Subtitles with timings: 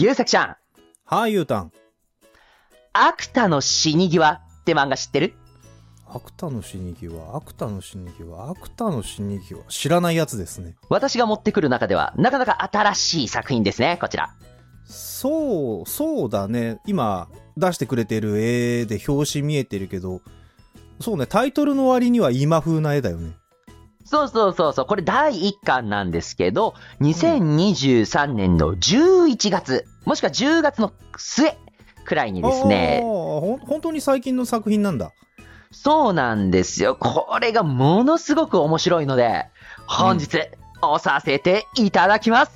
[0.00, 0.56] ゆうさきちゃん、
[1.06, 1.72] はい、ゆうたん。
[2.92, 5.34] アクタの死に際って漫画知ってる？
[6.06, 9.58] アクタの死に際、アクタの死に際、アクタの死に際。
[9.66, 10.76] 知らないやつですね。
[10.88, 14.30] 私が持ってくる中では、なかなか新しい作品ですね、こちら。
[14.84, 16.78] そう、そうだね。
[16.86, 17.26] 今、
[17.56, 20.20] 出してくれてる絵で表紙見えてるけど、
[21.00, 23.32] そうね、タイトルの割には今風な絵だよね。
[24.04, 31.54] そうそうそうそう、これ第1巻なんですけど、2023年の11月、もしくは10月の末
[32.06, 35.12] くらいにですね本当に最近の作品なんだ。
[35.70, 36.96] そうなんですよ。
[36.96, 39.44] これがものすごく面白いので、
[39.86, 40.48] 本日、
[40.80, 42.52] 押させていただきます。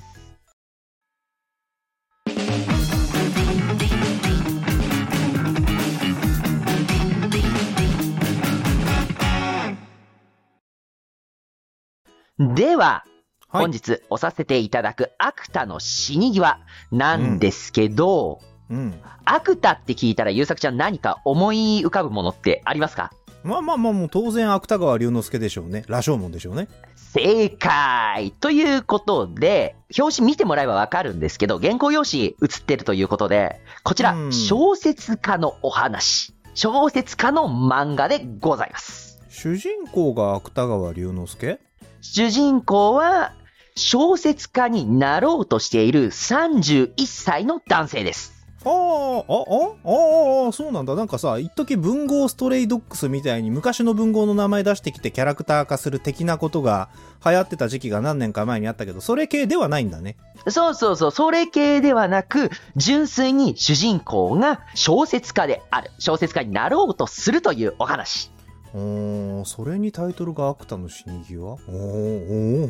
[12.39, 13.05] では、
[13.53, 16.57] はい本日押させていただくアクタの死に際
[16.91, 18.99] なんですけど、うん。
[19.25, 23.11] アクタって聞いたら、ゆうさくちゃん何か思い浮かぶものってありますか？
[23.43, 25.83] まあまあまあ、もう当然芥川龍之介でしょうね。
[25.87, 26.67] 羅生門でしょうね。
[26.95, 39.21] 正解ということで、表紙見てもらえばわかるんですけど、原稿用紙写ってるということで、こちらう、ん小説家のお話、小説家の漫画でございます。
[39.29, 41.59] 主人公が芥川龍之介？
[42.01, 43.33] 主人公は、
[43.75, 48.33] 小説家になろうとしている31歳の男性です。
[48.65, 50.95] ああ、あ、あ、ああ、そうなんだ。
[50.95, 56.89] なんかさ、一時文豪ストレイドッグスみたいに昔の文豪の名前出してきてキャラクター化する的なことが
[57.25, 60.15] 流行ってた時期が何年か前にあったけど、それ系ではないんだね。
[60.47, 68.32] そうそうそう、それ系ではなく、純粋に主人公が小説家である、小説家になろうとするというお話。
[68.75, 71.37] おー、それにタイトルがアクタの死に際？
[71.37, 72.67] おー、お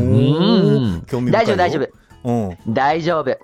[0.00, 1.88] ー、お興味深いよ大丈夫、大丈夫。
[2.24, 2.32] う
[2.70, 2.74] ん。
[2.74, 3.38] 大丈夫。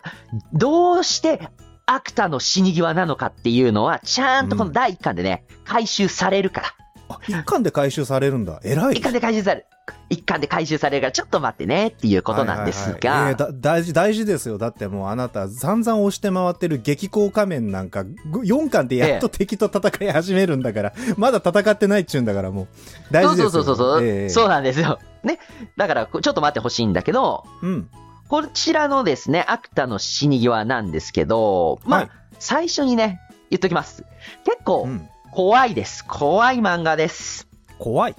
[0.52, 1.48] どうして
[1.84, 6.68] アクタの死に際なのかっていうのは、ちゃんとこの第一巻でね、回収されるから。
[7.10, 8.60] あ、一巻で回収されるんだ。
[8.64, 8.94] 偉い。
[8.94, 9.66] 一巻で回収される。
[10.08, 14.58] 一巻で回収されるから、ちょっと待ってねっていうことなんですはいはいはい大事、大事ですよ。
[14.58, 22.66] だってもうあなた、散々押して回ってる激高仮面なんか、4巻でやっと敵と戦い始めるんだから、 まだ戦ってないっちゅうんだからもう、
[23.10, 23.50] 大そう事ですよ。
[23.50, 24.98] そうそうそう、ええそうなんですよ。
[25.24, 25.38] ね。
[25.76, 27.88] だから、ちょっと待ってほしいんだけど、うん。
[28.28, 34.04] こちらのですね、アクタの死に際なんですけど、まあ、はい最初にね、言っときます。
[34.44, 35.08] 結構う、ん。
[35.30, 36.04] 怖いです。
[36.04, 37.46] 怖い漫画です。
[37.78, 38.16] 怖い。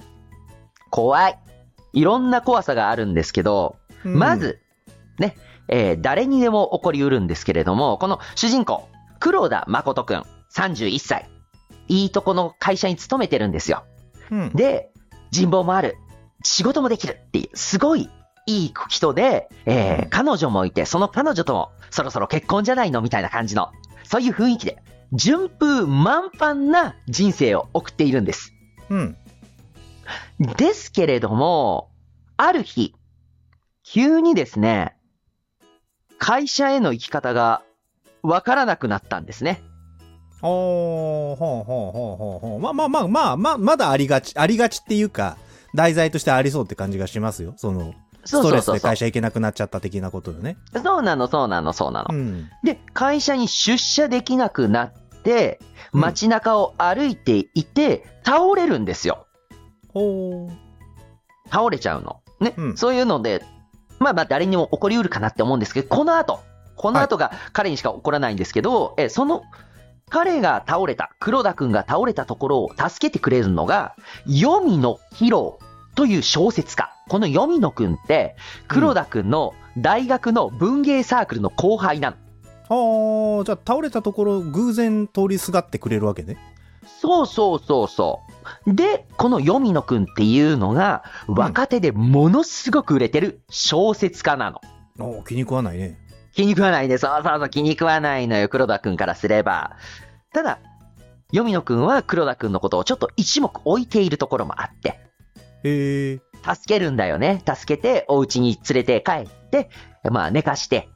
[0.90, 1.38] 怖い。
[1.94, 4.60] いろんな怖さがあるんですけど、うんま、ず、
[5.18, 5.36] ね、
[5.68, 8.88] えー誰にでも起こりうるんですけれども、この主人公、
[9.20, 10.24] 黒田誠くん、
[10.54, 11.30] 31歳。
[11.88, 13.84] いいとこの会社に勤めてるんですよ。
[14.30, 14.50] うん。
[14.54, 14.90] で、
[15.30, 15.96] 人望もある。
[16.42, 18.10] 仕事もできるっていう、すごい
[18.46, 23.70] いい人で、えー彼女もいて、その彼女ともそろそろ結婚じゃないのみたいな感じの、
[24.02, 24.82] そういう雰囲気で、
[25.12, 28.52] 順風満帆な人生を送っているんです。
[28.90, 29.16] うん。
[30.38, 31.90] ですけれども、
[32.36, 32.94] ある日、
[33.82, 34.96] 急にですね、
[36.18, 37.62] 会社への生き方が
[38.22, 39.62] わからなくなったんですね。
[40.42, 42.60] おー、ほうほうほうほうほう。
[42.60, 45.36] まあまあまあまあ、まあ、まだありがち、ありがちっていうか、
[45.74, 47.54] 題材としてありそうって感じがしますよ。
[47.56, 47.94] その、
[48.24, 50.56] ストレスで会社行けなくなっちゃった的なことよね。
[50.82, 52.14] そうなの、そうなの、そうなの。
[52.14, 52.48] うん。
[52.62, 54.92] で、会社に出社できなくなっ
[55.22, 59.26] て、うん街中を歩いていて、倒れるんですよ。
[61.50, 62.20] 倒れちゃうの。
[62.40, 62.54] ね。
[62.56, 63.44] うんそういうので、
[63.98, 66.40] まあまあ誰にも起こりうるかなって思うんですけど、この後、
[66.76, 69.42] この後が彼にしか起こらないんですけど、えその、
[70.10, 73.94] 彼が倒れた、黒田くんが倒れたところを助けてくれるのが、
[74.26, 75.58] 黄泉のヒロ
[75.94, 76.90] という小説家。
[77.08, 78.36] この黄泉くんって、
[78.68, 82.16] 黒田くんの大学の文芸サークルの後輩なの。
[82.68, 86.36] はあ、じゃあ倒れたところ偶然通りすがってくれるわけね。
[87.00, 88.23] そうそうそうそう。
[88.66, 94.60] で、この黄泉くんっていうのが、若手でものすごく売れてる小説家なの。
[94.98, 95.98] お気に食わないね。
[96.32, 96.98] 気に食わないね。
[96.98, 99.76] そうそうそう、気に食わないのよ、黒田くんからすれば。
[100.32, 100.58] ただ、
[101.32, 105.00] 黄泉くんは黒田くんのことをちょっと一目置いているところもあって、
[105.64, 106.20] へえ。
[106.44, 107.42] 助けるんだよね。
[107.46, 109.70] 助けて、お家に連れて帰って、
[110.10, 110.88] まあ寝かして、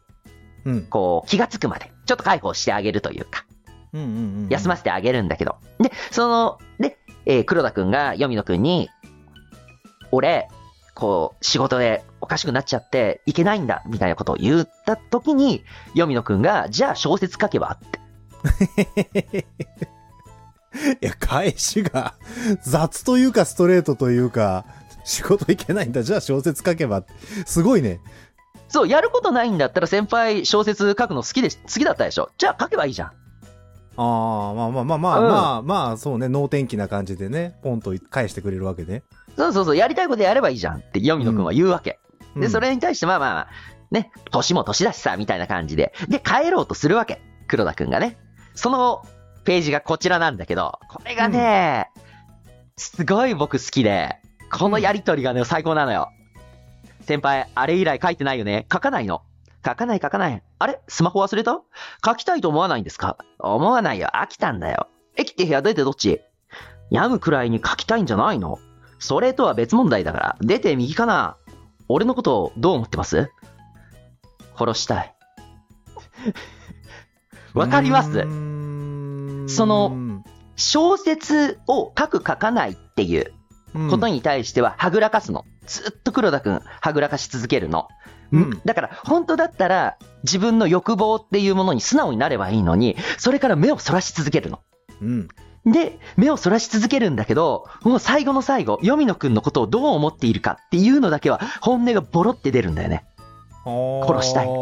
[0.65, 0.83] うん。
[0.83, 3.47] こう、気がつくまで、ちょっと介抱してあげるというか。
[3.95, 4.11] うんうんう
[4.47, 4.49] ん。
[4.51, 5.57] 休ませてあげるんだけど。
[5.81, 6.98] で、その、で、
[7.29, 8.89] えー黒田くんが、読野くんに、
[10.11, 10.49] 俺、
[10.95, 17.79] こう、仕事でおかしくなっちゃって、いけないんだ、みたいなことを言った時に、読野くんが、じゃあ小説書けばっ
[19.31, 19.45] て。
[21.03, 22.15] いや、返しが
[22.63, 24.65] 雑というかストレートというか、
[25.05, 26.03] 仕事いけないんだ。
[26.03, 27.05] じゃあ小説書けば。
[27.45, 28.01] すごいね。
[28.69, 33.13] そう、やることないんだったら先輩小説書くの好きで、好きだったでしょじゃあ書けばいいじゃん。
[34.01, 39.03] ああ、まあまあまあまあ、うんまあまあ、そうね、能天気な感じでね、ポンと返してくれるわけね。
[39.37, 41.99] そうそうそう、やりたいことやればいいじゃんって、ヨミノ君は言うわけ。
[42.37, 43.49] で、うんそれに対して、まあまあまあ、
[43.91, 45.93] ね、年も年だしさ、みたいな感じで。
[46.09, 47.21] で、帰ろうとするわけ。
[47.49, 48.19] 黒田君がね。
[48.55, 49.05] その
[49.45, 51.89] ページがこちらなんだけど、これがね、
[52.77, 54.17] すごい僕好きで、
[54.53, 56.11] このやりとりがね、最高なのよ。
[57.01, 59.23] 先輩、あれ以来書いてないよね書かないの。
[59.65, 60.43] 書かない書かない。
[60.59, 60.81] あれ？
[60.89, 61.61] スマホ忘れた？
[62.05, 63.17] 書きたいと思わないんですか？
[63.39, 64.09] 思わないよ。
[64.15, 64.89] 飽きたんだよ。
[65.17, 66.21] 駅って部屋出てどっち？
[66.91, 68.59] 病むくらいに書きたいんじゃないの？
[68.99, 71.37] それとは別問題だから、出て右かな？
[71.89, 73.31] 俺のことどう思ってます？
[74.59, 75.15] 殺したい。
[77.55, 78.11] わかります？
[79.55, 80.23] その
[80.57, 83.33] 小説を書く書かないっていう
[83.75, 83.91] うん。
[83.91, 85.45] ことに対してははぐらかすの。
[85.67, 87.89] ずっと黒田くんはぐらかし続けるの。
[88.33, 88.61] うん。
[88.65, 94.61] だから本当だったら自分の欲望っていうものに素直になればいいのに、それから目をそらし続けるの。
[95.01, 95.29] うん。
[95.67, 103.05] で、目をそらし続けるんだけど、もう最後の最後、ヨミノくんのことをどう思っているかっていうのだけは本音がボロって出るんだよね。
[103.65, 104.49] 殺したいい。
[104.49, 104.53] い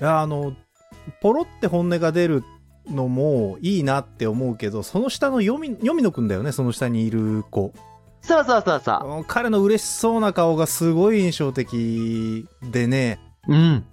[0.00, 0.54] や、あの、
[1.20, 2.44] ポロって本音が出る
[2.88, 7.72] のもいいなって思うけど、その下のヨミ、ヨミノくんだよね、その下にいる子。
[8.22, 13.18] そうそうそうそ彼の嬉しそうな顔がすごい印象的でね、
[13.48, 13.54] う。
[13.54, 13.84] うん。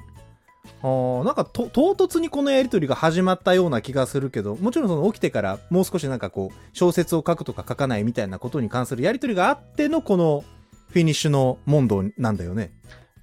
[0.84, 10.44] あなんか唐突にこのやり取りが始まったような気がするけど、もちろんその起きてからもう少しなんかこう、小説を書くとか書かないみたいなことに関するやり取りがあってのこの
[10.90, 12.72] フィニッシュの問答なんだよね。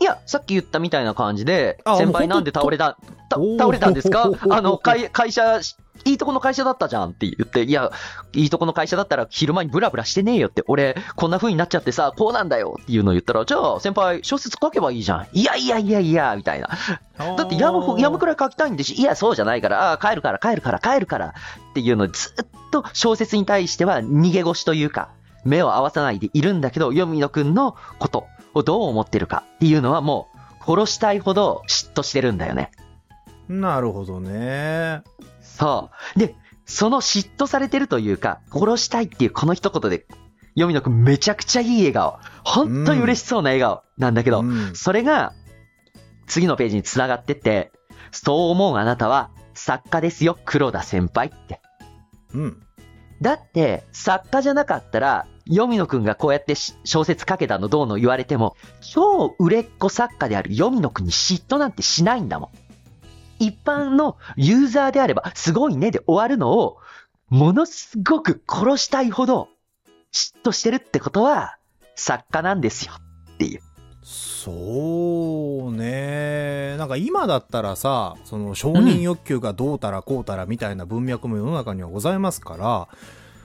[0.04, 2.98] いや、さっき言ったみたいな感じで、あ先輩なんで倒れた、
[3.30, 4.30] た倒れたんですか？
[4.50, 5.60] あの、会会社、
[6.04, 7.90] いいとこの会社だったじゃんって言って、いや、
[8.34, 15.26] いいとこの会社だったら昼間にブラブラしてねえよって、俺、こんな風になっちゃってさ、こうなんだよっていうのを言ったら、じゃあ、先輩、小説書けばいいじゃん。
[15.32, 16.68] いやいやいやいや、みたいな。
[17.38, 21.28] だって、やむ、やむくらい書きたいんでし、いや、そうじゃないから、ああ、帰るから、帰るから、帰るから、
[21.70, 25.08] っていうのをずっと小説に対しては逃げ腰というか、
[25.44, 32.70] 目を合わさないでいるんだけど、ヨミノくんのことをどう思ってるかっていうのはもう、殺したいほど嫉妬してるんだよね。
[33.48, 35.02] なるほどね。
[35.42, 36.18] そう。
[36.18, 36.34] で、
[36.64, 40.06] その嫉妬されてるというか、殺したいっていうこの一言で、
[40.54, 42.18] ヨミノくんめちゃくちゃいい笑顔。
[42.44, 45.32] 本当に嬉しそうな笑顔なんだけど、うんそれが、
[46.26, 47.72] 次のページに繋がってって、
[48.10, 51.60] そう思うあなたは、作家ですよ、黒田先輩って。
[52.32, 52.62] うん。
[53.20, 62.50] だって、作家じゃなかったら、ヨミノくんがこうやってし小説書けたのどうの言われても、超売れっ子作家であるヨミノくんに嫉妬なんてしないんだもん。
[63.38, 66.78] 一般のユーザーであれば、すごいねで終わるのを、
[67.28, 69.48] ものすごく殺したいほど
[70.12, 71.56] 嫉妬してるってことは、
[71.96, 72.92] 作家なんですよ
[73.34, 73.60] っていう。
[74.02, 76.76] そうね。
[76.76, 82.88] なんか今だったらさ、その承認欲求がどうたらこうたらみたいな文脈も世の中にはございますから、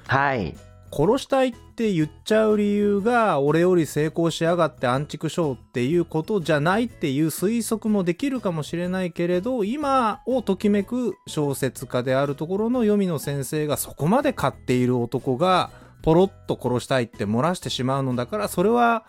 [0.07, 0.55] はい。
[0.91, 15.69] 殺したいって言っちゃう理由が俺より成功しやがってアンチクショーっていうことじゃないっていう推測もできるかもしれないけれど今をときめく小説家であるところの読みの先生がそこまで買っている男が
[16.01, 19.05] ポロッと殺したいって漏らしてしまうのだからそれは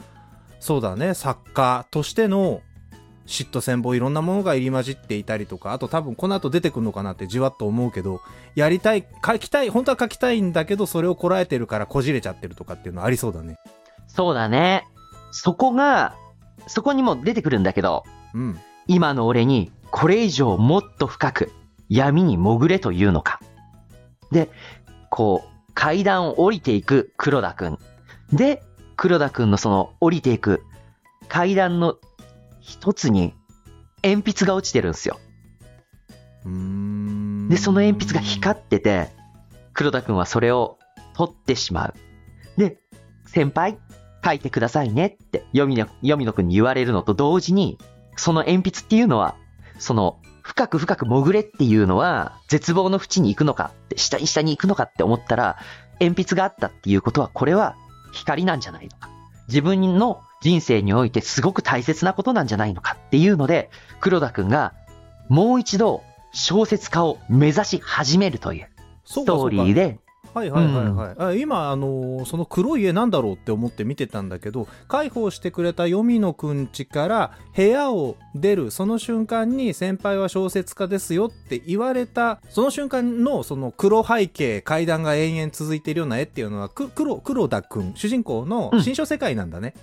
[0.61, 1.15] そうだね。
[1.15, 2.61] 作家としての
[3.31, 8.21] 嫉妬戦望いろんなものが入り混じっていたりとかあと多分この後出てくるのかなってじわっと思うけど
[8.55, 13.57] やりたい書きたい本当は書きたいんだけどそれをこらえてるからこじれちゃってるとかっていうのありそうだね
[14.13, 14.87] そうだね。
[15.31, 16.17] そこが、
[16.67, 21.53] そこにも出てくるんだけど、うん今の俺にこれ以上もっと深く
[21.89, 23.39] 闇に潜れというのか。
[24.33, 24.51] で、
[25.11, 27.79] こう、階段を降りていく黒田くん。
[28.33, 28.65] で、
[28.97, 30.65] 黒田くんのその降りていく
[31.29, 31.97] 階段の
[32.61, 33.35] 一つに
[34.03, 35.19] 鉛筆が落ちてるんですよ。
[37.49, 39.09] で、その鉛筆が光ってて、
[39.73, 40.79] 黒田くんはそれを
[41.15, 41.95] 取ってしまう。
[42.57, 42.79] で、
[43.27, 43.79] 先輩、
[44.25, 47.79] 書いてくださいねって、読みの、読みのくんに言われるのと同時に、
[48.17, 49.35] その鉛筆っていうのは、
[49.79, 55.59] その、深く深く潜れっていうのは、絶望の淵に行くのかって、下に下に行くのかって思ったら、
[56.01, 57.77] 鉛筆があったっていうことは、これは
[58.13, 59.09] 光なんじゃないのか。
[59.49, 63.71] 自分の人生においてすごく大切なことなんじゃないのかっていうので、
[64.01, 64.73] 黒田くんが、
[65.29, 68.69] もう一度、小説家を目指し始めるという
[69.05, 69.99] ストーリーで、
[70.33, 89.75] はいはいはいはい、あ今あのーその黒い家なんだろうって思って見てたんだけど介抱してくれた読みのくんちから部屋を出るその瞬間に先輩は小説家ですよって言われたその瞬間のその黒背景階段が延々続いているような絵っていうのはく黒黒田くん主人公の新書世界なんだね、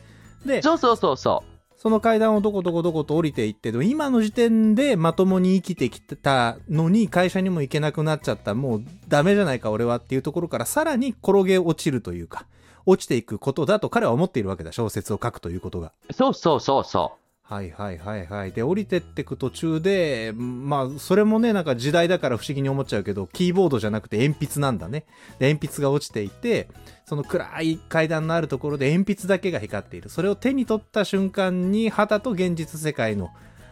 [0.46, 1.44] でそうそうそうそ
[1.78, 12.48] その階段をどこどこどこと降りていって、今の時点でまともに生きてきてたのに会社にも行けなくなっちゃった、もうダメじゃないか俺はっていうところからさらに転げ落ちるというか、
[12.88, 15.94] 落ちていくことだと彼は思っているわけだ、小説を書くということが。
[16.12, 17.14] そうそうそうそ
[17.50, 18.52] はいはいはいはい。
[18.52, 25.06] で、降りてってく途中で、まあ、それもね、なんか時代だから不思議に思っちゃうけど、キーボードじゃなくて鉛筆なんだね。
[25.40, 26.68] で、鉛筆が落ちていて、
[27.06, 30.10] その暗い階段のあるところで鉛筆だけが光っている。
[30.10, 33.30] それを手に取った瞬間に、旗と現実世界の、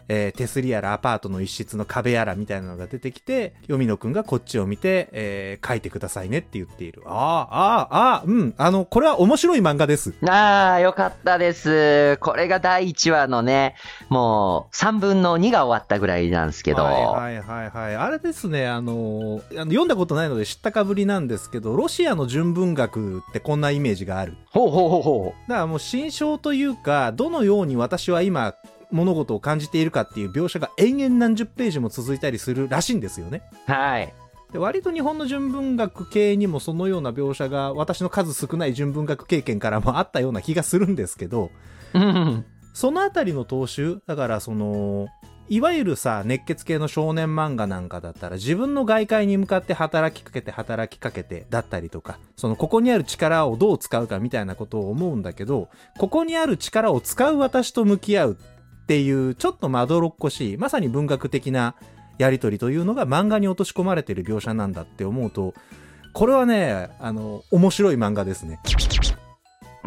[0.07, 7.01] えー手すりやらアパートの一室の壁やらみたいなのが出てきて、ヨミノくんがこっちを見て、えー書いてくださいねって言っている。
[7.05, 8.53] ああ、ああ、ああ、うん。
[8.57, 10.11] あの、これは面白い漫画です。
[10.11, 10.29] う。
[10.29, 12.17] ああ、よかったです。
[12.17, 13.75] これが第1話のね、
[14.09, 16.83] もう3分の2が終わったぐらいなんですけど。
[16.83, 17.95] はいはいはいはい。
[17.95, 24.37] あれですね、あの、あの読んだことないので知ったかぶりなんですけど、ロシアの純文学ってこんなイメージがある。
[24.51, 28.55] ほうほうほうほだからもう心象というか、どのように私は今、
[28.91, 33.43] 物事を感じているかっていう描写が延々何十ページも続いたりするらしいんですよね。
[33.67, 33.71] う。
[33.71, 34.13] はい。
[34.51, 41.51] で割と日本の純文学系にもそのような描写が私の数少ない純文学経験からもあったような気がするんですけど、
[41.93, 42.45] うん。
[42.73, 45.07] そのあたりの踏襲だからその、
[45.47, 58.37] いわゆるさ、熱血系の少年漫画なんかだったら自分の外界に向かって働きかけて働きかけてだったりとか、そのここにある力をどう使うかみたいなことを思うんだけど、ここにある力を使う私と向き合う
[58.85, 61.73] っていうちょっとまどろっこしい、まさに文学的な
[62.19, 65.55] やりとりというのが漫画に落とし込まれている描写なんだって思うと、
[66.13, 68.59] これはね、あの、面白い漫画ですね。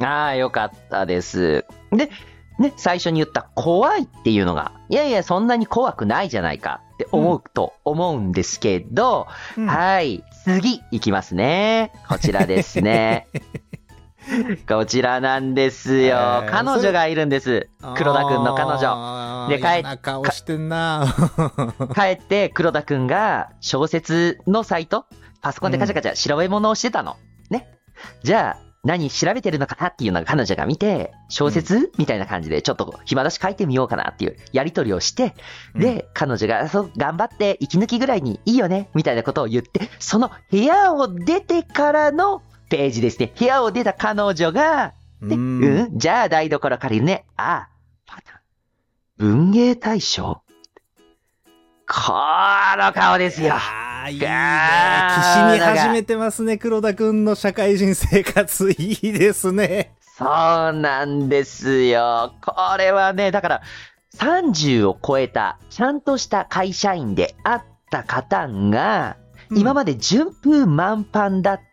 [0.02, 1.64] ああ、よかったです。
[1.92, 2.10] で、
[2.58, 11.92] ね、最初に言った怖いっていうのが、いやいや、そんなに怖くないじゃないかって思うと思うんですけど、うんはい、次いきますね。
[12.08, 13.28] こちらですね。
[14.68, 16.16] こちらなんですよ。
[16.44, 17.68] えー彼女がいるんです。
[17.96, 18.78] 黒田くんの彼女。
[18.78, 21.06] 女で帰っ嫌な顔してんな
[21.94, 25.06] 帰って黒田くんが小説のサイト、
[25.40, 27.16] パソコンでカチャカチャ調べ物をしてたの。
[27.50, 27.68] ね。
[28.22, 35.34] じゃあ、何調べてるのかなっていうのが彼女が見て、小説、みたいな感じでちょっと暇だし書いてみようかなっていうやりとりをして、
[35.74, 43.32] で、彼女が、そう、頑張って息抜きぐらいにいいよね、みたいなことを言って、その部屋を出てからのページですね。
[43.38, 45.82] 部屋を出た彼女が、で、ううん？
[45.94, 47.24] ん、じゃあ台所借りるね。
[47.36, 47.68] ああ、
[48.06, 49.30] パターン。
[49.30, 50.42] 文芸大賞
[51.90, 52.12] こ
[52.76, 53.54] の顔ですよ。
[54.10, 54.20] いいね。
[54.20, 54.28] きし
[55.54, 58.70] み始めてますね、黒田くんの社会人生活。
[58.70, 59.94] いいですね。
[60.18, 62.34] そうなんですよ。
[62.44, 63.62] これはね、だから、
[64.16, 69.16] 30を超えた、ちゃんとした会社員であった方が、
[69.50, 71.67] 今まで順風満帆だった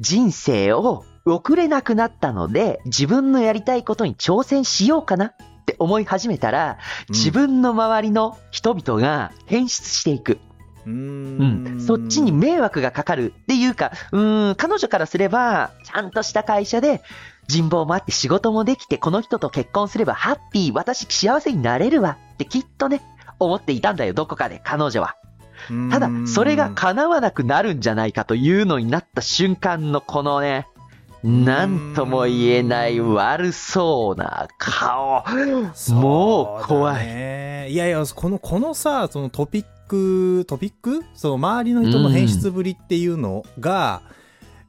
[0.00, 5.34] 人生を送れなくなったので、自分のやりたいことに挑戦しようかなっ
[5.66, 6.78] て思い始めたら、
[7.08, 10.38] 自分の周りの人々が変質していく。
[10.86, 17.02] ううんん、そっちに迷惑がかかるっていうか、うーん、彼女からすれば、ちゃんとした会社で、
[17.46, 23.02] 人望もあって仕事もできて、この人と結婚すればハッピー、私幸せになれるわってきっとね、
[23.38, 25.16] 思っていたんだよ、どこかで、彼女は。
[25.90, 30.66] ただ、それが叶わなくなるんじゃないかというのになった瞬間のこのね、
[31.24, 35.24] なんとも言えない悪そうな顔。
[35.90, 37.72] もう怖いい。
[37.72, 41.04] いやいや、この、このさ、そのトピック、トピック？
[41.14, 44.02] その周りの人の変質ぶりっていうのが、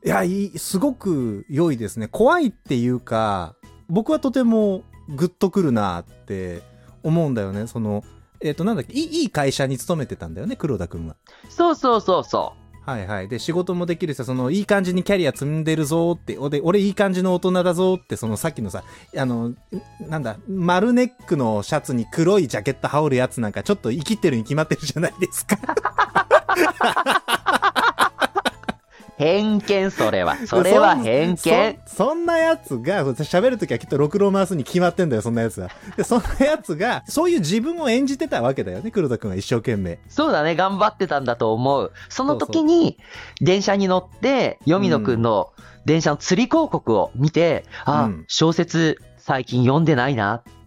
[0.04, 0.24] いや、
[0.58, 2.08] すごく良いですね。
[2.08, 3.54] 怖いっていうか、
[3.88, 6.62] 僕はとてもグッとくるなって
[7.04, 7.68] 思うんだよね。
[7.68, 8.04] その、
[8.42, 11.16] えっ、と、なんだっけ、いいいい会社に勤めてたんだよね、黒田くんは。
[11.50, 12.54] そうそうそうそ
[12.86, 13.28] はいはい。
[13.28, 18.84] で、仕事もできるしさ、その、いい感じにキャリア積んでるぞーって、俺、俺いい感じの大人だぞーって、そのさっきのさ、
[19.16, 19.54] あの、
[20.08, 25.58] なんだ、丸ネックのシャツに黒いジャケット羽織るやつなんかちょっと生きってるに決まってるじゃないですか。
[29.20, 30.38] 偏見、それは。
[30.48, 31.80] それは偏見。
[31.86, 35.70] そそんなやつが、喋るときはきっとろくろ回すに決まってんだよ、そんなやつは。
[35.98, 40.00] で、そんなやつが、そういう自分を演じてたわけだよね、黒田くんは一生懸命。
[40.08, 41.92] そうだね、頑張ってたんだと思う。
[42.08, 42.98] その時に、
[43.42, 45.52] 電車に乗って、ヨミノくんの
[45.84, 50.59] 電車の釣り広告を見て、あ、うん小説最近読んでないなって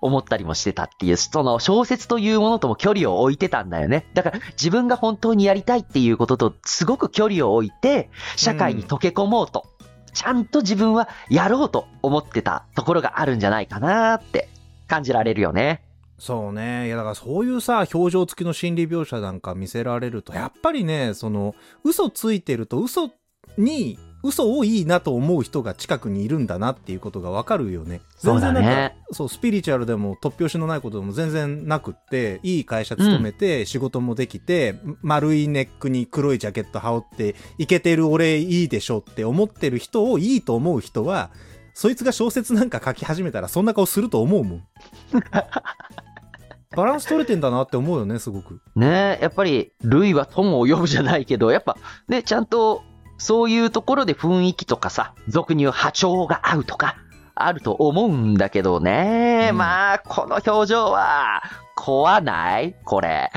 [0.00, 4.06] 思ったりもしてたっていう、その小説というものとも距離を置いてたんだよね。
[4.14, 9.66] だから自分が本当にやりたいっていうこととすごく距離を置いて、社会に溶け込もうと、
[10.12, 14.48] ちゃんと自分はやろうと思ってたところがあるんじゃないかなって
[14.88, 15.82] 感じられるよね。
[16.18, 16.86] そうね。
[16.86, 23.10] いや、だからそういうさ、表情付きの心理描写なんか見せられると、やっぱりね、その、嘘ついてると嘘
[23.56, 28.02] に嘘をいいなと思う人が近くにいるんだなっていうことがわかるよね。
[28.16, 28.96] そうだ全然なんかね。
[29.12, 41.30] そう、スピリチュアルでも突拍子のないことでも全然なくって、いい会社勤めて、仕事もできて、丸いネックに黒いジャケット羽織って、イケてる俺いいでしょって思ってる人をいいと思う人は、
[41.74, 44.64] そいつが小説なんか書き始めたらそんな顔すると思うもん。
[46.76, 48.60] バランス取れてんだなって思うよね、すごく。
[48.76, 52.82] ねやっぱり、類は友を呼ぶじゃないけど、やっぱ、ね、ちゃんと、
[53.20, 56.96] そういうところで雰囲気とかさ、俗に言う波長が合うとか、
[57.34, 59.50] あると思うんだけどね。
[59.52, 61.42] うんまあ、この表情は、
[61.76, 62.74] 怖ない？
[62.84, 63.30] これ。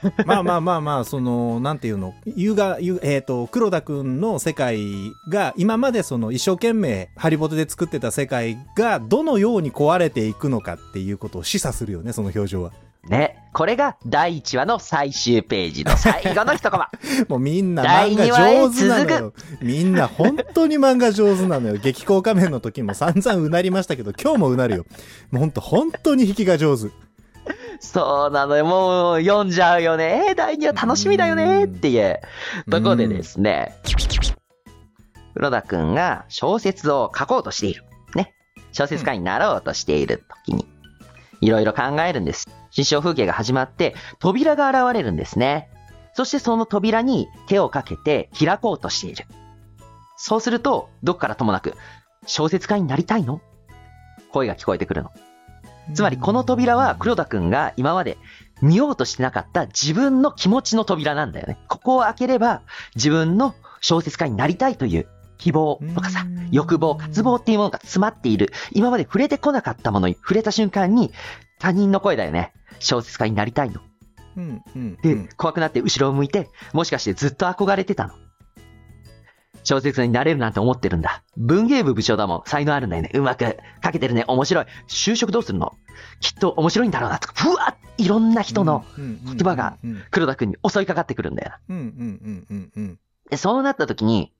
[0.24, 12.70] まあまあまあまあ、その、なんていうの、ゆうが、ゆうえっ、と、黒田くんの世界が、今までその一生懸命、ハリボテで作ってた世界が、どのように壊れていくのかっていうことを示唆するよね、その表情は。
[13.04, 13.38] ね。
[13.52, 16.90] これが第1話の最終ページの最後の一コマ。
[17.28, 19.32] もうみんな第漫画上手なのよ。
[19.60, 21.76] みんな本当に漫画上手なのよ。
[21.82, 24.86] 激高仮面の時も散々うなりましたけど、今日もうなるよ。
[25.30, 26.90] もう本当本当に引きが上手。
[27.80, 28.64] そうなのよ。
[28.64, 30.34] もう読んじゃうよね。
[30.36, 31.64] 第2話楽しみだよね。
[31.64, 32.20] っていう
[32.70, 33.74] ところでですね。
[35.34, 37.84] 黒田くんが小説を書こうとしている。
[38.14, 38.34] ね。
[38.72, 40.66] 小説家になろうとしている時に、
[41.40, 42.48] いろいろ考えるんです。
[42.70, 45.70] 新象風景が始まって、扉が現れるんですね。
[46.14, 49.26] そしてその扉に手をかけて開こうとしている。
[50.16, 51.74] そうすると、どっからともなく、
[52.26, 53.40] 小説家になりたいの？
[54.32, 55.10] 声が聞こえてくるの。
[55.94, 58.18] つまりこの扉は黒田くんが今まで
[58.60, 61.56] 見ようとしてなかった自分の気持ちの扉なんだよね。
[61.68, 62.60] ここを開ければ
[62.94, 65.08] 自分の小説家になりたいという
[65.38, 68.52] 希望とかさうん、欲望、渇望っていうものが詰まっている。
[68.72, 71.12] 今まで触れてこなかったものに触れた瞬間に
[71.58, 72.52] 他人の声だよね。
[72.78, 73.80] 小説家になりたいの。
[74.36, 74.96] うん、うん。
[75.02, 78.14] で、うん怖くなって後ろを向いて、もしかしてずっと憧れてたの。
[79.64, 81.22] 小説家になれるなんて思ってるんだ。
[81.36, 82.42] 文芸部部長だもん。
[82.46, 83.10] 才能あるんだよね。
[83.14, 84.24] うまく書けてるね。
[84.26, 84.66] 面白い。
[84.88, 85.74] 就職どうするの？
[86.20, 87.18] きっと面白いんだろうな。
[87.18, 89.76] とか、ふわっいろんな人の言葉が
[90.10, 91.58] 黒田くんに襲いかかってくるんだよな。
[91.68, 91.84] うんうんう
[92.30, 92.98] んうんうん
[93.28, 94.32] で、そうなった時に、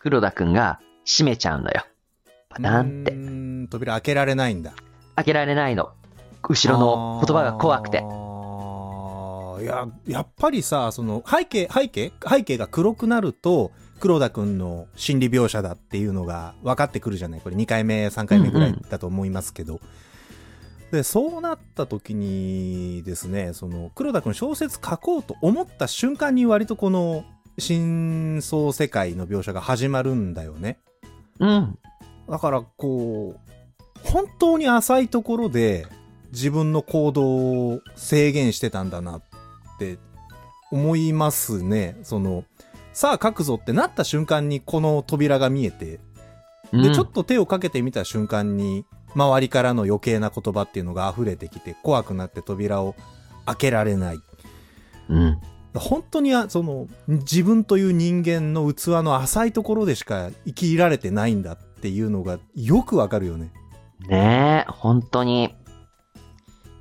[0.00, 1.84] 黒田くんが閉めちゃうんだよ。
[2.48, 3.12] パターンって。
[3.12, 3.70] て。
[3.70, 4.72] 扉開けられないんだ。
[5.14, 5.92] 開けられないの。
[6.48, 8.04] 後ろの言葉が怖くて。
[9.62, 17.40] いや、やっぱりさ、その、背景、背景背景が黒くなると、黒田くんの心理描写だっていうのが分かってくるじゃない？
[17.40, 19.80] これ2回目、3回目ぐらいだと思いますけど。
[20.90, 27.24] で、そうなった時にですね、その、黒田くん小説書こうと思った瞬間に割とこの、
[27.56, 30.78] 真相世界の描写が始まるんだよね。
[31.38, 31.78] うん。
[32.28, 33.38] だからこう、
[34.02, 35.86] 本当に浅いところで
[36.34, 39.22] 自分の行動を制限してたんだなっ
[39.78, 39.98] て
[40.70, 41.96] 思いますね。
[42.02, 42.44] その、
[42.92, 46.00] さあ書くぞってなった瞬間にこの扉が見えて、
[46.72, 52.96] で、ちょっと手をかけてみた瞬間に周りからの余計な言葉っていうのが溢れてきて怖くなって扉を
[53.46, 54.18] 開けられない。
[55.08, 55.40] うん。
[55.74, 63.52] 本当にあその自分という人間の器の浅いところでしか生きられてないんだっていうのがよくわかるよね。
[64.08, 65.54] ねえ、本当に。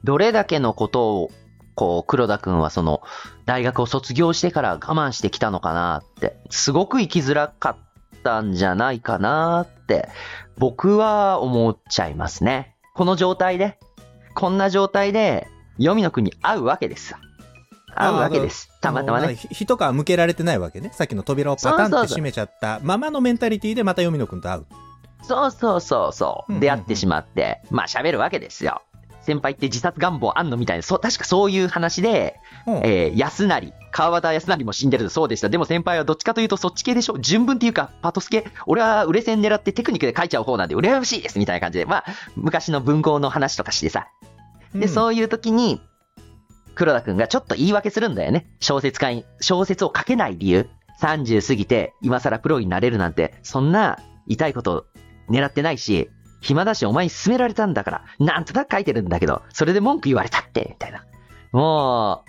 [0.03, 1.31] どれだけのことを、
[1.75, 3.01] こう、黒田くんはその、
[3.45, 10.09] 大学を卒業してから我慢してきたのかなって、すごく生きづらかったんじゃないかなって、
[10.57, 12.75] 僕は思っちゃいますね。
[12.93, 13.79] この状態で、
[14.35, 17.17] こんな状態で、黄泉の国に会うわけですよ。
[17.95, 18.69] 会うわけです。
[18.81, 19.35] たまたまね。
[19.35, 20.91] 火とかは向けられてないわけね。
[20.93, 24.65] さっきの扉をパタンって閉めちゃったままのメンタリティでまた読みのくんと会う。
[25.21, 26.59] そうそうそうそう。
[26.59, 28.81] 出会ってしまって、まあ喋るわけですよ。
[29.25, 30.57] 先輩って自殺願望あんの？
[30.57, 32.35] みたいな、そう、確かそういう話で、
[32.67, 35.49] うんえー、安成、川端康成も死んでるそうでした。
[35.49, 37.17] でも先輩はどっちかというとそっち系でしょ？
[37.19, 38.45] 純文っていうか、パトスケ。
[38.67, 42.05] 俺は売れ線狙ってテクニックで書いちゃう方なんで、羨ましいですみたいな感じで、まあ、
[42.35, 44.07] 昔の文豪の話とかしてさ。
[44.73, 45.81] で、うんそういう時に、
[46.75, 48.47] 黒田くんがちょっと言い訳するんだよね。
[48.59, 50.67] 小説家に、小説を書けない理由。
[51.01, 54.85] 30過ぎて、今更プロになれるなんて、そんな痛いこと
[55.29, 56.09] 狙ってないし、
[56.43, 61.05] 暇だしお前に勧められたんだから、なんとなく書いてるんだけど、それで文句言われたって、みたいな。
[61.51, 62.23] も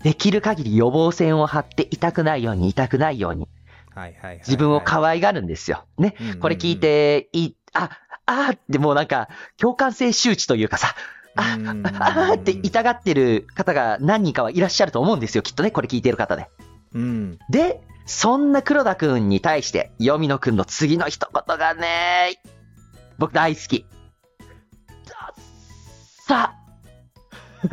[0.00, 3.46] う、できる限り予防線を張って痛くないように痛くないように、
[3.94, 5.84] はいはいはいはい自分を可愛がるんですよ。
[5.98, 6.40] ねうんうんうん。
[6.40, 7.90] これ聞いて、い、あ、
[8.26, 9.28] あーってもうなんか、
[9.58, 10.94] 共感性周知というかさ、
[11.36, 16.48] あ、うんあーって痛がってる方が何人かはいらっしゃると思うんですよ、きっとね、これ聞いてる方で。
[16.94, 17.38] うん。
[17.50, 22.40] で、で、そんな黒田くんに対して、ヨミノくんの次の一言がね、
[23.18, 23.84] 僕大好き。
[26.26, 26.54] さ、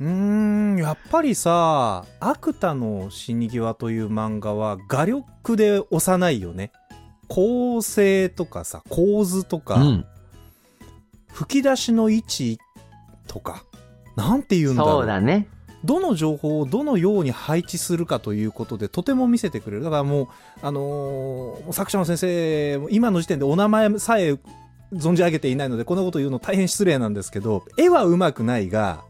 [0.00, 6.70] うーん、やっぱりさ、アクタの死に際という漫画は画力で幼いよね。
[7.26, 10.06] 構成とかさ、構図とか、うん。
[11.32, 12.58] 吹き出しの位置
[13.26, 13.64] とか、
[14.16, 14.92] なんて言うんだろう。
[14.92, 15.48] そうだね。
[15.84, 19.84] どの情報をどのように配置するかということでとても見せてくれる。
[19.84, 20.28] だからもう、
[20.62, 24.38] あのー作者の先生、今の時点でお名前さえ
[24.92, 29.04] 存じ上げていないので、こんなこと言うの大変失礼なんですけど、絵は上手くないが、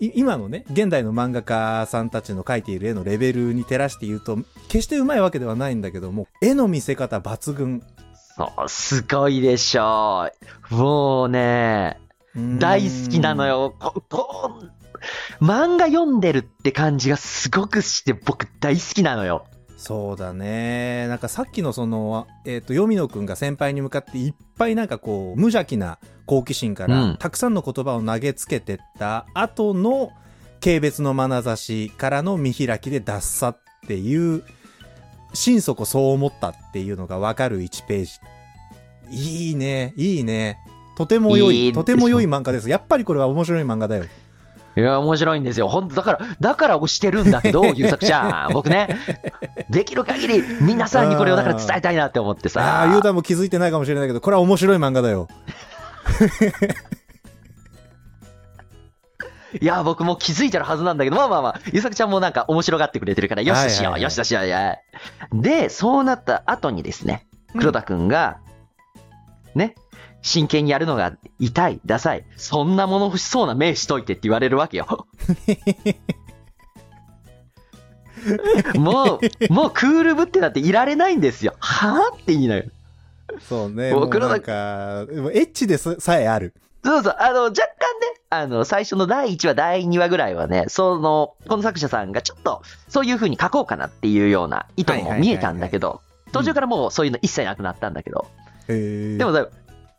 [0.00, 4.36] い今のね、現代の漫画家さんたちの描いている絵のレベルに照らして言うと、
[4.68, 7.82] 決して上手いわけではないんだけども、絵の見せ方抜群。
[8.36, 10.28] そう、すごいでしょ
[10.70, 10.74] う。
[10.74, 12.00] もうね、
[12.34, 13.46] 大好きなの。
[13.46, 13.74] よ。
[13.78, 14.62] ここ
[15.40, 19.46] 漫画読んでるって感じがすごくして僕大好きなのよ。
[19.82, 21.08] そうだね。
[21.08, 30.12] なんかさっきのその、えっ、と、ヨミノくんが先輩に向かっていっぱいなんかこう、無邪気な好奇心から、うんたくさんの言葉を投げつけてった後の、
[30.62, 34.44] 軽蔑の眼差しからの見開きで脱さっていう、
[35.34, 38.12] 心底そう思ったっていうのがわかる1ページ。
[39.10, 40.58] いいね、いいね。
[40.96, 42.68] とても良いとても良い漫画です。
[42.68, 44.04] やっぱりこれは面白い漫画だよ。
[44.74, 45.68] いや、面白いんですよ。
[45.68, 48.52] 本当だから、だから押してるんだけど、 優作ちゃん。
[48.52, 48.96] 僕ね、
[49.68, 52.62] できる限り皆さんにこれをだから伝えたいなって思ってさ。
[52.62, 55.28] ああ、ユータも気づいてないかもしれないけど、これは面白い漫画だよ。
[59.60, 64.78] いや、僕も気づいてるはずなんだけど、まあまあまあ、ゆさくちゃんもなんか面白がってくれてるから、よしとしよう、よしとしよう、や
[65.32, 67.26] で、そうなった後にですね、
[67.58, 68.38] 黒田くんが、
[69.54, 69.74] ね、
[70.22, 75.06] 真剣にやるのが痛い、ダサい、そんなもの欲しそうな目しといてって言われるわけよ。
[78.76, 81.54] もう、もうクールぶってなっていられないんですよ。
[81.58, 82.64] はぁって言いなよ。
[83.48, 83.92] そうね。
[83.92, 86.54] 僕のなんか、でもエッチでささえある。
[86.84, 87.66] そうそう、あの、若干ね、
[88.30, 96.00] あの、最初の第1話、第2話ぐらいはね、その、この作者さんがちょっと、そういう風に書こうかなっていうような意図も見えたんだけど、
[96.32, 98.26] 途中からもうそういうの一切なくなったんだけど、
[98.68, 99.18] へえ。
[99.18, 99.48] でもさ、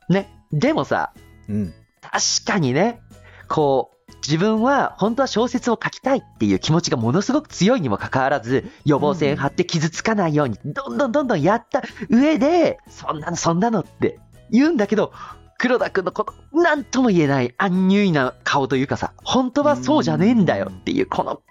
[0.09, 1.13] ね、でもさ、
[1.49, 1.73] うん。
[2.01, 2.99] 確かにね、
[3.47, 3.93] こう、
[4.25, 15.11] 自分は本当は小説を書きたいっていう気持ちがものすごく強いにもかかわらず、予防線張って傷つかないように、どんどんどんどんやった上で、そんなのそんなのって言うんだけど、
[15.57, 21.41] 黒田くんのこの、なんとも言えないアンニュイな顔というかさ、本当はそうじゃねえんだよっていう、この、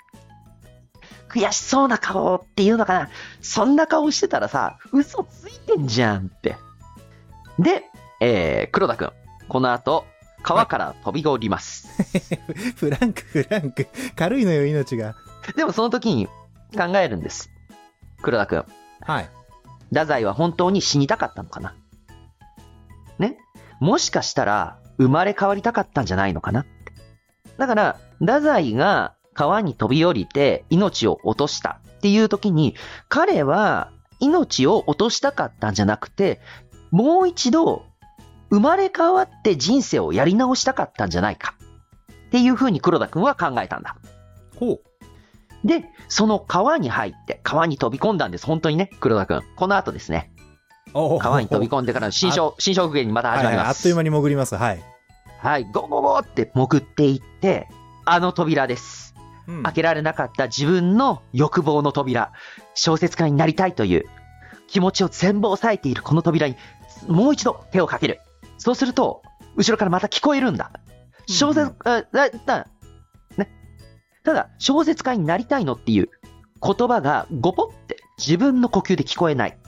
[1.29, 3.09] 悔しそうな顔っていうのかな。
[3.41, 6.57] そんな顔してたらさ、嘘ついてんじゃんって。
[7.59, 7.85] で、
[8.25, 9.13] えー、黒田くん、
[9.49, 10.05] この後、
[10.45, 11.89] 川から飛び降ります。
[12.79, 13.89] フランク、フランク。
[14.15, 15.17] 軽いのよ、命が。
[15.57, 16.29] でもその時に
[16.77, 17.51] 考えるんです。
[18.23, 18.65] 黒田くん。
[19.01, 19.31] はい。
[19.89, 21.75] 太宰は本当に死にたかったのかな？
[23.19, 23.39] ね？
[23.81, 26.65] もしかしたら生まれ変わりたかったんじゃないのかな？
[27.59, 32.77] だから、太宰が川に飛び降りて命を落としたっていう時に、
[33.09, 36.41] 彼は命を落としたかったんじゃなくて、
[36.93, 37.91] もう一度
[38.53, 41.55] 生まれ変わって人生をやり直したかったんじゃないか
[42.29, 43.97] っていうふうに黒田くんは考えたんだ。
[44.57, 44.81] ほう。
[45.65, 48.45] で、その川に入って、川に飛び込んだんです。
[48.45, 49.43] 本当にね、黒田くん。
[49.57, 50.31] この後ですね。
[50.93, 53.57] お川に飛び込んでからの新章、新章復元にまた始まります。
[53.57, 54.55] はいはいあっという間に潜ります。
[54.55, 54.83] はい。
[55.39, 57.69] はい、ゴーゴーゴーって潜っていって、
[58.05, 59.15] あの扉です。
[59.49, 62.33] うん開けられなかった自分の欲望の扉。
[62.75, 64.05] 小説家になりたいという
[64.67, 66.57] 気持ちを全部抑えているこの扉に、
[67.09, 68.21] もう一度手をかける。
[68.63, 69.23] そうすると、
[69.57, 70.71] 後ろからまた聞こえるんだ。
[71.27, 72.69] 小説、あだだ
[73.37, 73.49] ね。
[74.23, 76.09] ただ、小説家になりたいのっていう
[76.65, 79.59] 言葉がゴポって自分の呼吸で聞こえない。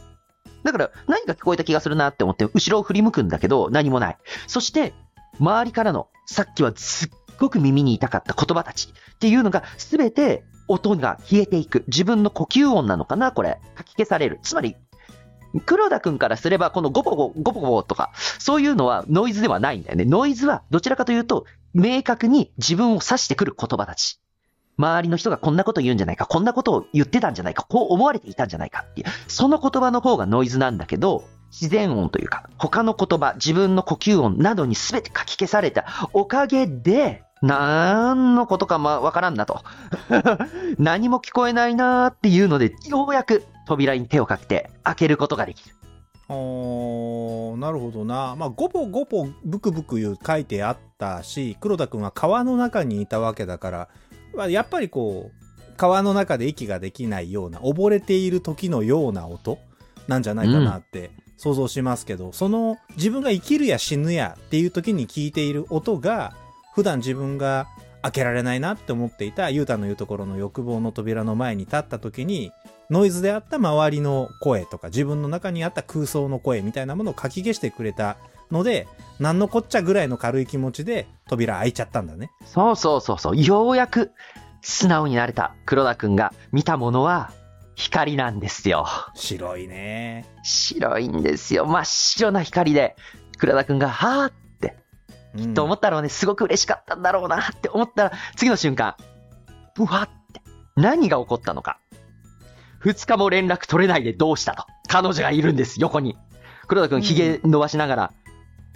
[0.63, 4.17] だから、何か聞こえた気がするなって思って、後ろを振り向くんだけど、何もない。
[4.47, 4.95] そして、
[5.41, 7.09] 周りからの、さっきはすっ
[7.41, 11.83] ごく耳に痛かった言葉たちっていうのが、すべて音が消えていく。
[11.89, 13.59] 自分の呼吸音なのかなこれ。
[13.75, 14.39] かき消される。
[14.45, 14.77] つまり、
[15.61, 20.05] 黒田くんからすれば、このゴポゴ、ゴポゴとか、そういうのはノイズではないんだよね。
[20.05, 24.21] ノイズはどちらかというと、明確に自分を指してくる言葉たち。
[24.77, 39.63] 周りの人がこんなこと言うんじゃないか、こんなことを言ってたんじゃないか、こう思われていたんじゃないかっていう、その言葉の方がノイズなんだけど、自然音というか、他の言葉、自分の呼吸音などに全て書き消されたおかげで、何のことかまわからんなと。
[40.79, 45.75] 何も聞こえないなーっていうので、ようやく扉に手をかけて開けることができる。
[46.29, 48.35] おーなるほどな。
[48.37, 53.89] まあ、ゴポゴポブクブクいう書いてあったし、黒田くんは川の中にいたわけだから、
[54.35, 59.59] まあ、やっぱりこう、川の中で息ができないような、溺れている時のような音
[60.09, 66.35] なんじゃないかなって想像しますけど、その自分が生きるや死ぬやっていう時に聞いている音が、
[66.75, 67.67] 普段自分が
[68.03, 72.51] 開けられないなって思っていたユータの言うところの欲望の扉の前に立った時に、
[72.91, 78.17] ノイズであった周りの声とか自分の中にあった空想の声みたいなものをかき消してくれた
[78.51, 78.87] ので、
[79.19, 82.31] 何のこっちゃぐらいの軽い気持ちで扉開いちゃったんだね。
[82.45, 83.37] そうそうそうそう。
[83.37, 84.13] ようやく
[84.63, 87.33] 素直になれた黒田くんが見たものは
[87.77, 88.87] 光なんですよ。
[89.15, 90.27] 白いね。
[90.43, 91.67] 白いんですよ。
[91.67, 92.97] 真っ白な光で、
[93.39, 94.77] 黒田くんが、はーって、
[95.37, 98.95] うんと思ったろうね、すごく嬉しかったんだろうなって思ったら、次の瞬間、
[99.75, 100.41] ブワって、
[100.77, 101.79] 何が起こったのか。
[102.85, 104.67] 二日も連絡取れないでどうしたと。
[104.89, 106.19] 彼女がいるんです、横に。
[106.67, 108.13] 黒田くん、髭伸ばしながら、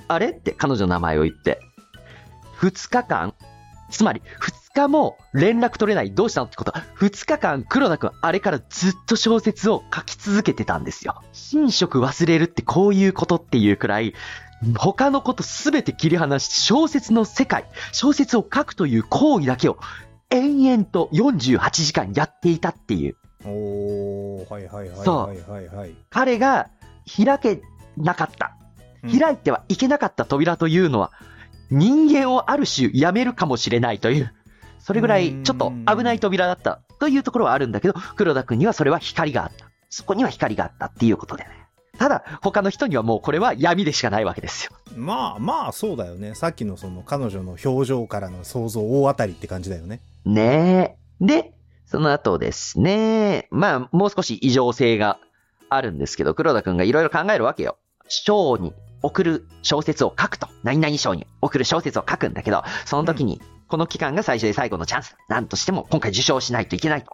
[0.08, 0.30] あれ？
[0.30, 1.60] って彼女の名前を言って、
[2.56, 3.34] 二日間、
[3.90, 11.22] つまり、二日も連絡取れない、どうしたのってことは、二日間黒田くん、あれからずっと小説を書き続けてたんですよ。
[11.52, 14.14] 寝食忘れるってこういうことっていうくらい、
[14.78, 19.78] 他のことすべて切り離して小説の世界、小説を書くという行為だけを
[20.30, 23.17] 延々と48時間やっていたっていう。
[23.44, 25.94] おー、はいはいはいそはいはいはい。
[26.10, 26.68] 彼が
[27.06, 27.62] 開け
[27.96, 28.52] なかった。
[28.52, 28.58] うん
[29.06, 31.12] 開いてはいけなかった扉というのは、
[31.70, 34.34] 人間をある種やめるかもしれないという、
[34.80, 39.70] それぐらいちょっと危ない扉だったというところはあるんだけど、黒田君にはそれは光があった。
[39.90, 41.50] そこには光があったっていうことでね。
[41.98, 44.72] ただ、他の人にはもうこれは闇でしかないわけですよ。
[44.96, 46.34] まあまあそうだよね。
[46.34, 50.00] さっきのその彼女の表情からの想像大当たりって感じだよね。
[50.24, 51.24] ねえ。
[51.24, 51.52] で、
[51.90, 55.18] その後ですね、まあ、もう少し異常性が
[55.70, 57.78] あるんですけど、黒田くんがいろいろ考えるわけよ。
[58.08, 60.48] 章に送る小説を書くと。
[60.62, 65.16] 何々章に送る小説を書くんだけど、その時に、この期間が最初で最後のチャンスだ。
[65.28, 67.10] なんとしても今回受賞しないといけないと。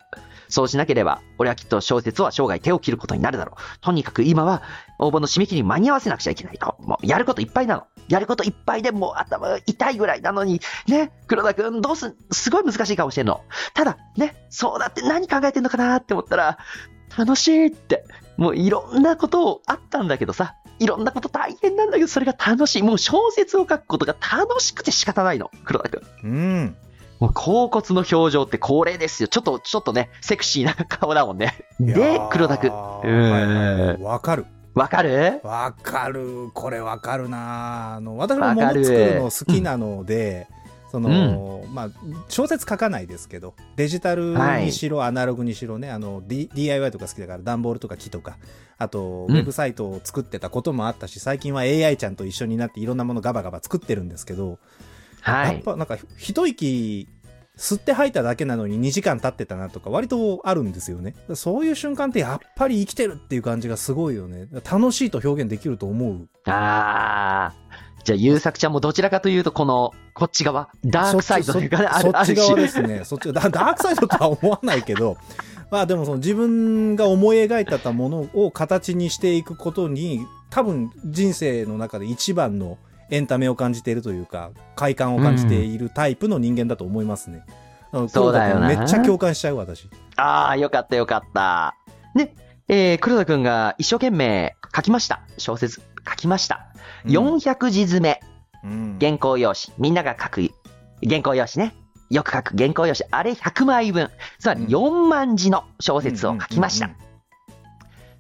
[0.49, 3.81] そうしなければ、俺はきっと小説は生涯手を切ることになるだろう。
[3.81, 4.63] とにかく今は
[4.99, 6.77] 応募の締め切りに間に合わせなくちゃいけないと。
[6.81, 7.87] もうやることいっぱいなの。
[8.09, 13.43] やることいっぱいでもう頭が痛いぐらいなのに、ね、黒田くんどうすん、すごい難しい顔してんの。
[13.75, 16.59] ただ、ね、そうだって何考えてんのかなって思ったら、
[17.17, 18.05] 楽しいって。
[18.37, 22.83] もういろんなことあったんだけどさ、いろんなこと大変なんだけど、それが楽しい。
[22.83, 26.03] もう小説を書くことが楽しくて仕方ないの、黒田くん。
[26.25, 26.77] うん。
[27.21, 29.29] もう甲骨の表情ってこれですよ。
[29.29, 31.55] ちょっと、ちょっとね、セクシーな顔だもんね。
[31.79, 32.71] で、黒田くん。
[32.71, 34.03] ん。
[34.03, 34.47] わかる。
[34.75, 35.41] わかる？
[35.45, 36.51] わかる。
[36.53, 37.95] これわかるな。
[37.95, 40.49] あの、私も物作るの好きなので、
[40.91, 41.89] その、まあ、
[42.29, 48.37] 小説書かないですけど、デジタルにしろ、アナログにしろね、あの、D、DIY とか好きだから、段ボールとか木とか、
[48.79, 49.37] あと、ウうん。
[49.37, 54.59] ェブサイトを作ってたこともあったし、最近は AI ちゃんと一緒になっていろんなものガバガバ作ってるんですけど、
[55.21, 55.55] はい。
[55.55, 57.09] やっぱなんか、一息、
[57.57, 61.15] 吸って吐いただけなのに2時間経ってたなとか割とあるんですよね。
[61.35, 64.49] そういう瞬間ってやっぱり生きてるっていう感じがすごいよね。
[64.71, 66.29] 楽しいと表現できると思う。
[66.47, 68.05] あー。
[68.05, 72.69] じゃあ、優作ちゃんもどちらかというと、この、こっち側、ダークサイドというかね、あそっち側で種。
[72.69, 73.01] すね。
[73.05, 75.17] そっちダダークサイドとは思わないけど、
[75.71, 82.77] まあでもその自分が思い描いてたものを形にしていくことに、多分人生の中で一番の
[83.15, 87.45] エンタメを感じているというか、快感を感じているタイプの人間だと思いますね。
[87.93, 89.89] あのそうだよめっちゃ共感しちゃう私。
[90.17, 91.77] あー、よかったよかった。
[92.17, 92.35] で、
[92.67, 95.23] えー、黒田くんが一生懸命書きました。
[95.39, 96.73] 小説書きました。
[97.05, 98.21] 400字詰め。
[98.65, 99.75] うん原稿用紙。
[99.79, 100.51] みんなが書く
[101.09, 101.75] 原稿用紙ね。
[102.11, 103.09] よく書く原稿用紙。
[103.13, 104.11] あれ100枚分。
[104.41, 106.91] つまりうん4万字の小説を書きました。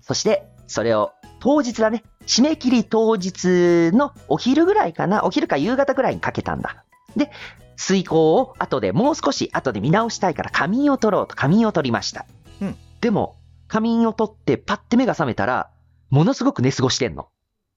[0.02, 2.04] そして、それを当日だね。
[2.26, 5.24] 締め切り当日のお昼ぐらいかな。
[5.24, 6.84] お昼か夕方ぐらいに書けたんだ。
[7.16, 7.30] で、
[7.76, 12.26] 遂行を後でもう少し後で見直したいから仮眠を取ろうと仮眠を取りました。
[12.60, 13.36] うんでも、
[13.68, 15.70] 仮眠を取ってパッて目が覚めたら、
[16.08, 17.28] ものすごく寝過ごしてんの。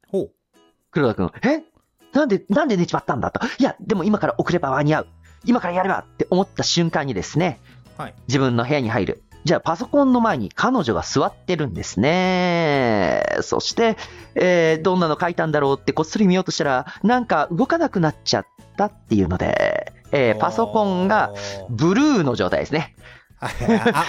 [0.07, 0.31] ほう。
[0.91, 1.63] 黒田くん、え？
[2.13, 3.45] なんで、なんで寝ちまったんだと。
[3.59, 5.07] いや、でも今から送れば間に合う。
[5.43, 7.59] 今からやればって思った瞬間にですね、
[7.97, 8.13] はい。
[8.27, 9.23] 自分の部屋に入る。
[9.43, 13.23] じゃあパソコンの前に彼女が座ってるんですね。
[13.41, 13.97] そして、
[14.35, 18.45] えーどんなの書いたんだろうってこっそり見ようとしたら、なんか動かなくなっちゃっ
[18.77, 21.33] たっていうので、えーパソコンが
[21.69, 22.95] ブルーの状態ですね。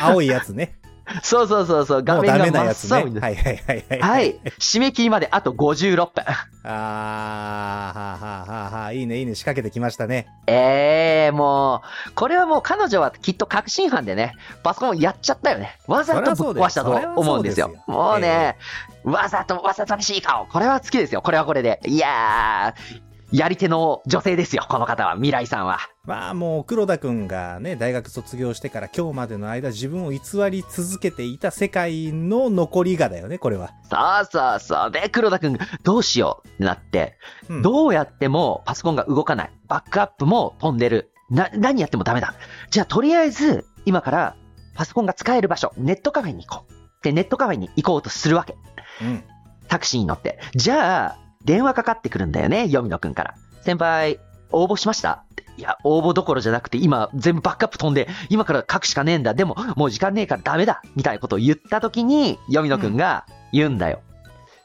[0.03, 0.79] 青いやつね。
[1.23, 3.01] そうそうそうそう、画面が真っ。
[3.01, 3.25] 青いんです。
[3.25, 4.01] はいはいはいはい。
[4.01, 4.41] はい。
[4.59, 6.25] 締め切りまであと56分。
[6.65, 10.27] あー、はあはあはあはあ、いいねいいね、仕掛けてきましたね。
[10.47, 15.79] ええもう、これはもう彼女はきっと確信犯でね、パソコンやっちゃったよね。
[15.87, 17.67] わざとぶっ壊したと思うんですよ。
[17.67, 18.57] うですよもうね、
[19.05, 20.47] わざとわざとらしい顔。
[20.47, 21.23] これは好きですよ。
[21.23, 21.81] これはこれで。
[21.87, 24.65] いやー、やり手の女性ですよ。
[24.71, 25.81] この方は、未来さんは。
[26.05, 30.19] まあもう黒田くんがね、大学卒業してから今日までの間自分を偽
[30.51, 33.73] り続けていた世界の残りがだよね、これは。
[33.91, 34.91] そうそうそう。
[34.91, 37.19] で、黒田くんがどうしようってなって、
[37.51, 39.51] うんどうやってもパソコンが動かない。
[39.69, 41.13] バックアップも飛んでる。
[41.29, 42.35] な、何やってもダメだ。
[42.71, 44.37] じゃあ、とりあえず、今から、
[44.75, 46.73] パソコンが使える場所、ネットカフェに行こう。
[47.05, 48.57] で、ネットカフェに行こうとするわけ。
[49.03, 49.23] うん。
[49.69, 50.39] タクシーに乗って。
[50.55, 53.35] じゃあ、電話かかってくるんだよね、ヨミノくんから。
[53.63, 54.19] 先輩、
[54.53, 55.25] 応募しました？
[55.57, 59.33] いや、応募どころじゃなくて、今、全部バックアップ飛んで、今から書くしかねえんだ。
[59.33, 64.03] でも、もう時間ねえからダメだみたいなことを言った時に、ヨミノくんが言うんだよ。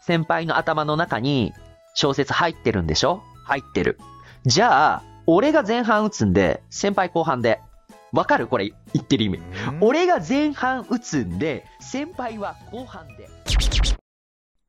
[0.01, 1.53] 先輩の頭の中に、
[1.93, 3.23] 小説入ってるんでしょ？
[3.45, 3.97] 入ってる。
[4.45, 7.61] じゃあ、俺が前半打つんで、先輩後半で。
[8.11, 8.47] わかる？
[8.47, 9.39] これ言ってる意味。
[9.79, 13.29] 俺が前半打つんで、先輩は後半で。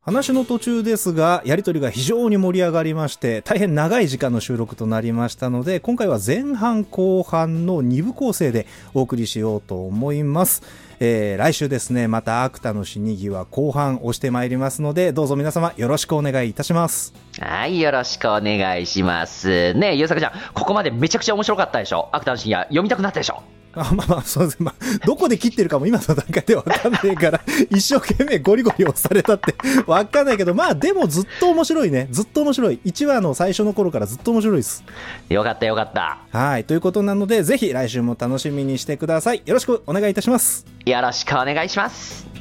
[0.05, 10.63] 話の途中ですが、やりとりが非常に盛り上がりまして、大変長い時間の収録となりましたので、今回は前半後半の2部構成でお送りしようと思います。
[11.01, 17.15] えー、来週ですね、またアクタの死に際後半押してまいりますので、どうぞ皆様よろしくお願いいたします。
[17.41, 19.73] はい、よろしくお願いします。
[19.73, 22.11] ねえ、ゆうさくちゃん、ここまでめちゃくちゃ面白かったでしょ？
[22.13, 23.43] アクターの深夜、読みたくなったでしょ？
[23.77, 24.65] あまあまあ、そうですね。
[24.65, 29.55] まあ、どこで切ってるかも今の段階でわかんないから、 一生懸命ゴリゴリ押されたって
[29.87, 32.09] わかんないけど、まあでもずっと面白いね。
[32.11, 32.81] ずっと面白い。
[32.85, 34.85] 1話の最初の頃からずっと面白いです。
[35.29, 36.19] よかったよかった。
[36.33, 36.65] はい。
[36.65, 39.43] ということなので、ぜひ来週も楽しみにしてください。
[39.45, 40.67] よろしくお願いいたします。
[40.87, 42.34] よろしくお願いします。